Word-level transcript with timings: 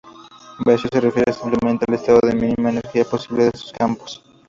Vacío 0.65 0.89
se 0.91 0.99
refiere 0.99 1.31
simplemente 1.31 1.85
al 1.87 1.93
estado 1.93 2.21
de 2.23 2.33
mínima 2.33 2.71
energía 2.71 3.05
posible 3.05 3.43
de 3.43 3.51
estos 3.53 3.71
campos. 3.71 4.23